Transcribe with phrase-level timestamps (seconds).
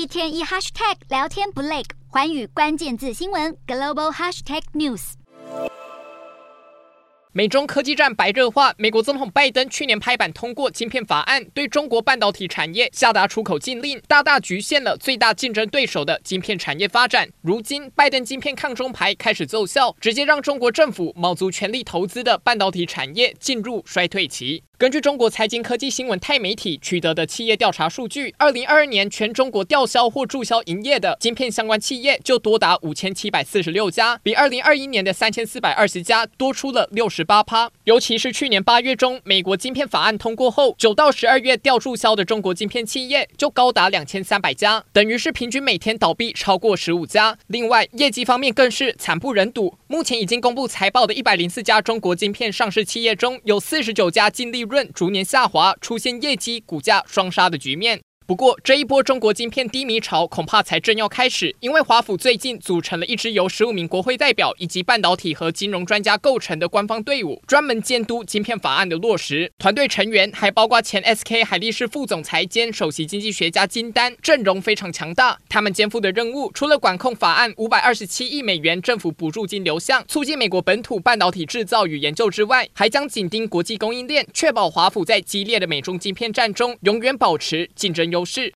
[0.00, 5.12] 一天一 hashtag 聊天不累，环宇关键字新闻 global hashtag news。
[7.32, 17.28] 美中科技战白热化，美国总统拜登去年拍板通过晶片法案，对中国半导体产业下达出口禁令，大大局限了最大竞争对手的晶片产业发展。
[17.42, 24.64] 如今，拜登晶片抗中牌开始奏效，直接让中国政府卯足全力投资的半导体产业进入衰退期。
[24.80, 37.70] 根据中国财经科技新闻钛媒体取得的企业调查数据，二零二二年全中国吊销或注销营业的晶片相关企业就多达五千七百四十六家，比二零二一年的三千四百二十家多出了六十八趴。
[37.84, 47.38] 尤其是去年八月中，美国晶片法案通过后，九到十二月调注销的中国晶片企业就高达两千三百家，等于是平均每天倒闭超过十五家。
[47.46, 49.78] 另外，业绩方面更是惨不忍睹。
[49.86, 58.00] 目前已经公布财报的一百零四家中国晶片上市企业中，有四十九家净利润逐年下滑，出现业绩、股价双杀的局面。
[58.30, 69.50] 不过，这一波中国晶片低迷潮恐怕才正要开始，因为华府最近组成了一支由十五名国会代表以及半导体和金融专家构成的官方队伍，专门监督晶片法案的落实。
[69.58, 75.36] 团队成员还包括前 SK 海力士副总裁兼首席经济学家金丹，阵容非常强大。
[75.48, 88.48] 他们肩负的任务，除了管控法案五百二十七亿美元政府补助金流向，促进美国本土半导体制造与研究之外，还将紧盯国际供应链，确保华府在激烈的美中晶片战中永远保持竞争优优势。